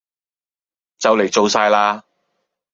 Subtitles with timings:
[0.97, 2.01] 就嚟做晒喇